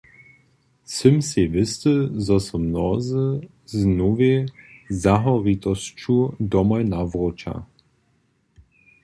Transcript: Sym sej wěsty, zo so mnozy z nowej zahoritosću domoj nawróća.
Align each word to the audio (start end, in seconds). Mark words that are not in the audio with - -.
Sym 0.95 1.15
sej 1.29 1.47
wěsty, 1.53 1.93
zo 2.25 2.37
so 2.47 2.57
mnozy 2.65 3.27
z 3.75 3.75
nowej 3.99 4.37
zahoritosću 5.03 6.15
domoj 6.51 6.83
nawróća. 6.93 7.53